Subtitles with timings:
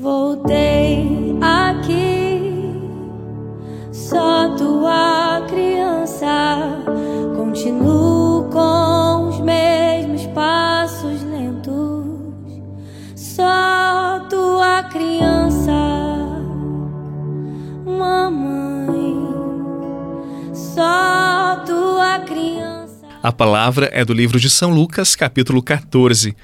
[0.00, 1.21] Voltei
[23.22, 26.34] A palavra é do livro de São Lucas, capítulo 14.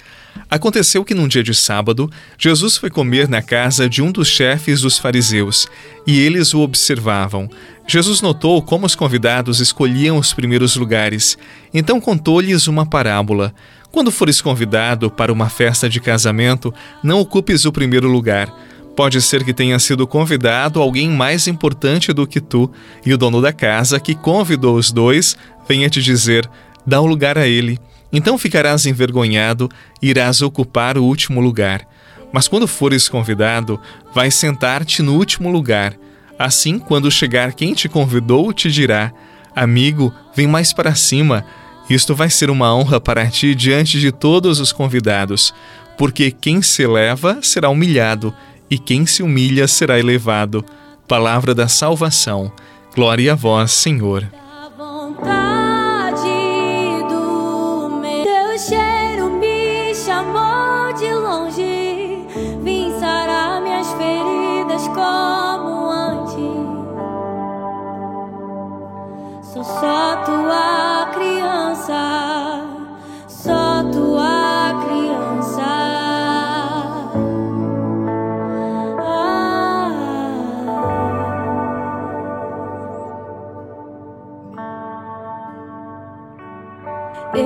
[0.49, 2.09] Aconteceu que num dia de sábado,
[2.39, 5.67] Jesus foi comer na casa de um dos chefes dos fariseus,
[6.07, 7.51] e eles o observavam.
[7.85, 11.37] Jesus notou como os convidados escolhiam os primeiros lugares,
[11.75, 13.53] então contou-lhes uma parábola.
[13.91, 16.73] Quando fores convidado para uma festa de casamento,
[17.03, 18.55] não ocupes o primeiro lugar.
[18.95, 22.71] Pode ser que tenha sido convidado alguém mais importante do que tu,
[23.05, 25.37] e o dono da casa, que convidou os dois,
[25.69, 26.49] venha te dizer:
[26.89, 27.79] dá o um lugar a ele.
[28.11, 29.69] Então ficarás envergonhado
[30.01, 31.87] e irás ocupar o último lugar.
[32.33, 33.79] Mas quando fores convidado,
[34.15, 35.95] vais sentar-te no último lugar.
[36.39, 39.13] Assim, quando chegar quem te convidou, te dirá:
[39.55, 41.45] Amigo, vem mais para cima.
[41.91, 45.55] Isto vai ser uma honra para ti diante de todos os convidados,
[45.97, 48.33] porque quem se eleva será humilhado,
[48.71, 50.65] e quem se humilha será elevado.
[51.07, 52.53] Palavra da salvação.
[52.95, 54.29] Glória a vós, Senhor.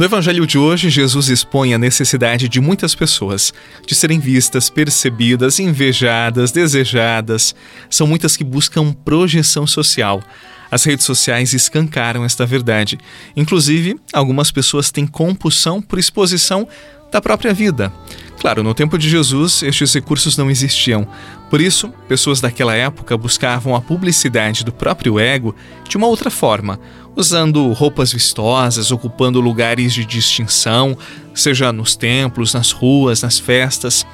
[0.00, 3.52] No Evangelho de hoje, Jesus expõe a necessidade de muitas pessoas
[3.86, 7.54] de serem vistas, percebidas, invejadas, desejadas.
[7.90, 10.22] São muitas que buscam projeção social.
[10.70, 12.98] As redes sociais escancaram esta verdade.
[13.36, 16.66] Inclusive, algumas pessoas têm compulsão por exposição
[17.10, 17.92] da própria vida.
[18.40, 21.06] Claro, no tempo de Jesus, estes recursos não existiam.
[21.50, 25.54] Por isso, pessoas daquela época buscavam a publicidade do próprio ego
[25.86, 26.80] de uma outra forma,
[27.14, 30.96] usando roupas vistosas, ocupando lugares de distinção,
[31.34, 34.06] seja nos templos, nas ruas, nas festas.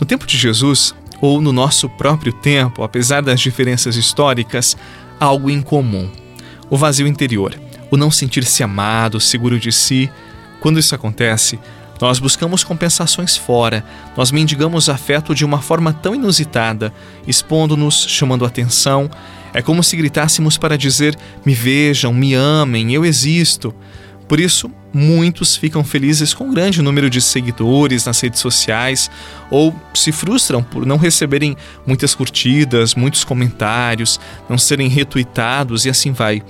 [0.00, 4.76] No tempo de Jesus, ou no nosso próprio tempo, apesar das diferenças históricas,
[5.20, 6.10] há algo em comum:
[6.70, 7.54] o vazio interior,
[7.90, 10.10] o não sentir-se amado, seguro de si.
[10.60, 11.58] Quando isso acontece,
[12.00, 13.84] nós buscamos compensações fora,
[14.16, 16.92] nós mendigamos afeto de uma forma tão inusitada,
[17.26, 19.10] expondo-nos, chamando atenção.
[19.52, 23.74] É como se gritássemos para dizer: me vejam, me amem, eu existo.
[24.28, 29.10] Por isso, muitos ficam felizes com um grande número de seguidores nas redes sociais
[29.50, 36.12] ou se frustram por não receberem muitas curtidas, muitos comentários, não serem retuitados e assim
[36.12, 36.42] vai.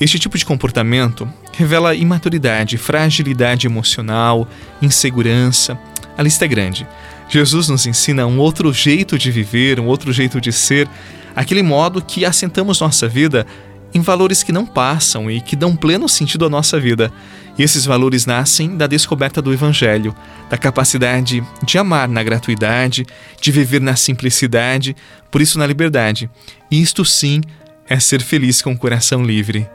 [0.00, 4.48] Este tipo de comportamento revela imaturidade, fragilidade emocional,
[4.80, 5.78] insegurança.
[6.16, 6.86] A lista é grande.
[7.28, 10.88] Jesus nos ensina um outro jeito de viver, um outro jeito de ser,
[11.34, 13.46] aquele modo que assentamos nossa vida
[13.94, 17.12] em valores que não passam e que dão pleno sentido à nossa vida.
[17.58, 20.14] E esses valores nascem da descoberta do Evangelho,
[20.48, 23.06] da capacidade de amar na gratuidade,
[23.40, 24.96] de viver na simplicidade,
[25.30, 26.30] por isso na liberdade.
[26.70, 27.42] E isto sim
[27.86, 29.68] é ser feliz com o coração livre.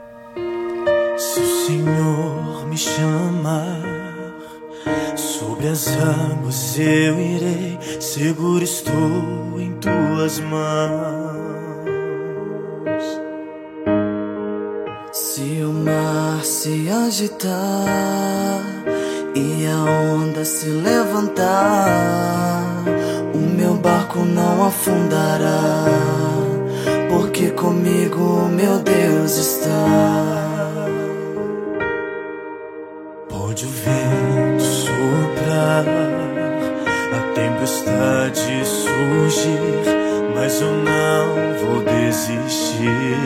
[1.68, 3.82] Senhor me chamar,
[5.14, 10.56] sobre as águas eu irei, seguro estou em tuas mãos.
[15.12, 17.52] Se o mar se agitar
[19.34, 22.82] e a onda se levantar,
[23.34, 25.84] o meu barco não afundará,
[27.10, 30.47] porque comigo meu Deus está.
[33.58, 35.84] Pode o vento soprar,
[37.12, 39.82] a tempestade surgir,
[40.32, 43.18] mas eu não vou desistir.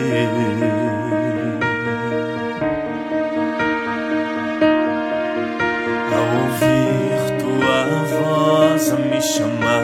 [9.09, 9.83] Me chamar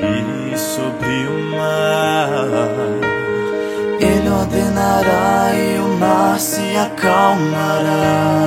[0.00, 2.30] e sobre o mar,
[4.00, 8.43] ele ordenará e o mar se acalmará.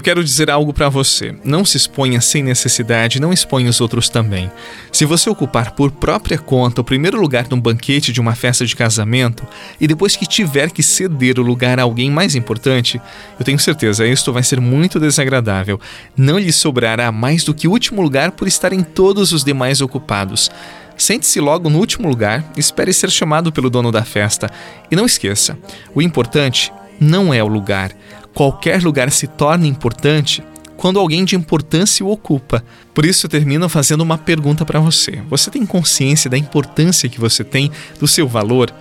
[0.00, 1.34] Eu quero dizer algo para você.
[1.44, 4.50] Não se exponha sem necessidade, não exponha os outros também.
[4.90, 8.74] Se você ocupar por própria conta o primeiro lugar num banquete de uma festa de
[8.74, 9.46] casamento
[9.78, 12.98] e depois que tiver que ceder o lugar a alguém mais importante,
[13.38, 15.78] eu tenho certeza isto vai ser muito desagradável.
[16.16, 20.50] Não lhe sobrará mais do que o último lugar por estarem todos os demais ocupados.
[20.96, 24.50] Sente-se logo no último lugar, espere ser chamado pelo dono da festa.
[24.90, 25.58] E não esqueça:
[25.94, 27.92] o importante não é o lugar.
[28.34, 30.42] Qualquer lugar se torna importante
[30.76, 32.64] quando alguém de importância o ocupa.
[32.94, 37.20] Por isso, eu termino fazendo uma pergunta para você: Você tem consciência da importância que
[37.20, 38.72] você tem, do seu valor?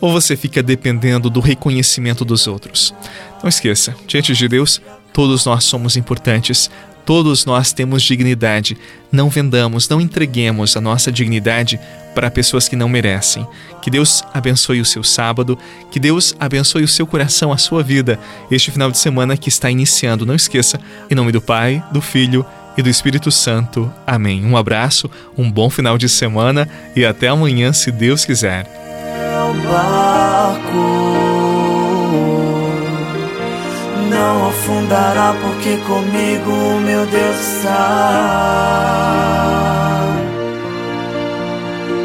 [0.00, 2.94] Ou você fica dependendo do reconhecimento dos outros?
[3.42, 4.82] Não esqueça: diante de Deus,
[5.12, 6.70] todos nós somos importantes.
[7.06, 8.76] Todos nós temos dignidade.
[9.12, 11.78] Não vendamos, não entreguemos a nossa dignidade
[12.16, 13.46] para pessoas que não merecem.
[13.80, 15.56] Que Deus abençoe o seu sábado,
[15.90, 18.18] que Deus abençoe o seu coração, a sua vida,
[18.50, 20.26] este final de semana que está iniciando.
[20.26, 22.44] Não esqueça, em nome do Pai, do Filho
[22.76, 23.90] e do Espírito Santo.
[24.04, 24.44] Amém.
[24.44, 25.08] Um abraço,
[25.38, 28.66] um bom final de semana e até amanhã, se Deus quiser.
[34.56, 37.72] Afundará, porque comigo meu Deus está.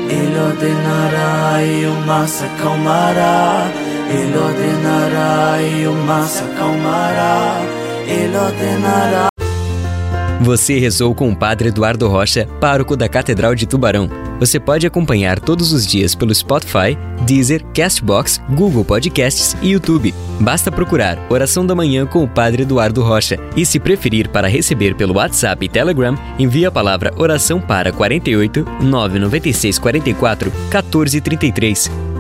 [0.10, 3.72] Ele ordenará e o mar se acalmará.
[4.10, 7.62] Ele ordenará e o mar se acalmará.
[8.06, 9.28] Ele ordenará.
[10.42, 14.31] Você rezou com o Padre Eduardo Rocha, pároco da Catedral de Tubarão.
[14.42, 16.98] Você pode acompanhar todos os dias pelo Spotify,
[17.28, 20.16] Deezer, Castbox, Google Podcasts e YouTube.
[20.40, 23.38] Basta procurar Oração da Manhã com o Padre Eduardo Rocha.
[23.56, 28.66] E se preferir para receber pelo WhatsApp e Telegram, envie a palavra oração para 48
[28.82, 32.11] 996 44 1433.